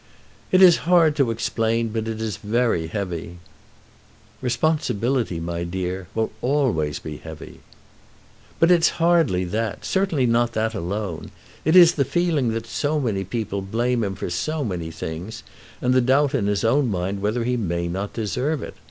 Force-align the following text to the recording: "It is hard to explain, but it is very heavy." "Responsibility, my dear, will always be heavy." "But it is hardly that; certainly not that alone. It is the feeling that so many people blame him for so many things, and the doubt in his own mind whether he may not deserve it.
"It 0.51 0.63
is 0.63 0.77
hard 0.89 1.15
to 1.17 1.29
explain, 1.29 1.89
but 1.89 2.07
it 2.07 2.19
is 2.23 2.37
very 2.37 2.87
heavy." 2.87 3.37
"Responsibility, 4.41 5.39
my 5.39 5.63
dear, 5.63 6.07
will 6.15 6.31
always 6.41 6.97
be 6.97 7.17
heavy." 7.17 7.59
"But 8.59 8.71
it 8.71 8.79
is 8.81 8.89
hardly 8.97 9.43
that; 9.43 9.85
certainly 9.85 10.25
not 10.25 10.53
that 10.53 10.73
alone. 10.73 11.29
It 11.63 11.75
is 11.75 11.91
the 11.93 12.03
feeling 12.03 12.49
that 12.49 12.65
so 12.65 12.99
many 12.99 13.23
people 13.23 13.61
blame 13.61 14.03
him 14.03 14.15
for 14.15 14.31
so 14.31 14.63
many 14.65 14.89
things, 14.89 15.43
and 15.83 15.93
the 15.93 16.01
doubt 16.01 16.33
in 16.33 16.47
his 16.47 16.63
own 16.63 16.89
mind 16.89 17.21
whether 17.21 17.43
he 17.43 17.55
may 17.55 17.87
not 17.87 18.11
deserve 18.11 18.63
it. 18.63 18.73